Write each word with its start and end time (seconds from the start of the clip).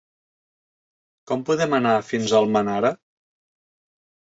Com 1.33 1.43
podem 1.51 1.77
anar 1.79 1.93
fins 2.09 2.35
a 2.35 2.41
Almenara? 2.41 2.95